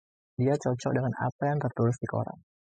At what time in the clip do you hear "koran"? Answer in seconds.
2.13-2.37